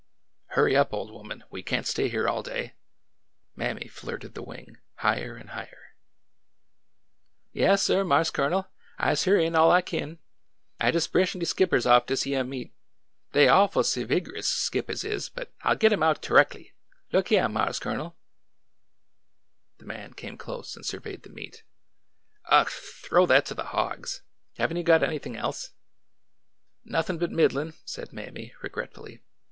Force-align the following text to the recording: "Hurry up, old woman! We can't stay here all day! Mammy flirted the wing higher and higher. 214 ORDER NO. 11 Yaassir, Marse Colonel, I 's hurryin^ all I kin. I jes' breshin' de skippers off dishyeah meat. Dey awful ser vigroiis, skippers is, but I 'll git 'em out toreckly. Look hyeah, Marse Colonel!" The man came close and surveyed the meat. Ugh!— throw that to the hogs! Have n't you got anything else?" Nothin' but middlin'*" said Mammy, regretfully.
"Hurry 0.55 0.75
up, 0.75 0.95
old 0.95 1.11
woman! 1.11 1.43
We 1.51 1.61
can't 1.61 1.85
stay 1.85 2.09
here 2.09 2.27
all 2.27 2.41
day! 2.41 2.73
Mammy 3.55 3.87
flirted 3.87 4.33
the 4.33 4.41
wing 4.41 4.77
higher 4.95 5.35
and 5.35 5.51
higher. 5.51 5.93
214 7.53 7.59
ORDER 7.59 7.59
NO. 7.59 7.95
11 8.07 8.07
Yaassir, 8.07 8.07
Marse 8.07 8.29
Colonel, 8.31 8.67
I 8.97 9.13
's 9.13 9.25
hurryin^ 9.25 9.55
all 9.55 9.69
I 9.69 9.83
kin. 9.83 10.17
I 10.79 10.89
jes' 10.89 11.05
breshin' 11.07 11.39
de 11.39 11.45
skippers 11.45 11.85
off 11.85 12.07
dishyeah 12.07 12.47
meat. 12.47 12.73
Dey 13.33 13.47
awful 13.47 13.83
ser 13.83 14.07
vigroiis, 14.07 14.45
skippers 14.45 15.03
is, 15.03 15.29
but 15.29 15.53
I 15.61 15.73
'll 15.73 15.75
git 15.75 15.93
'em 15.93 16.01
out 16.01 16.23
toreckly. 16.23 16.71
Look 17.11 17.29
hyeah, 17.29 17.47
Marse 17.47 17.77
Colonel!" 17.77 18.17
The 19.77 19.85
man 19.85 20.15
came 20.15 20.35
close 20.35 20.75
and 20.75 20.83
surveyed 20.83 21.21
the 21.21 21.29
meat. 21.29 21.61
Ugh!— 22.45 22.69
throw 23.03 23.27
that 23.27 23.45
to 23.45 23.53
the 23.53 23.65
hogs! 23.65 24.23
Have 24.57 24.71
n't 24.71 24.77
you 24.79 24.83
got 24.83 25.03
anything 25.03 25.35
else?" 25.35 25.73
Nothin' 26.83 27.19
but 27.19 27.29
middlin'*" 27.29 27.75
said 27.85 28.11
Mammy, 28.11 28.55
regretfully. 28.63 29.21